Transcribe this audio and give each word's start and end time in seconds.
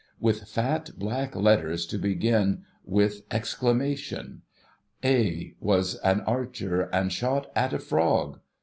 \\'ith 0.19 0.47
fat 0.47 0.89
black 0.97 1.35
letters 1.35 1.85
to 1.85 1.99
begin 1.99 2.63
with!' 2.83 3.21
A 5.13 5.53
was 5.59 5.95
an 5.97 6.21
archer, 6.21 6.81
and 6.91 7.13
shot 7.13 7.51
at 7.55 7.71
a 7.71 7.77
frog.' 7.77 8.39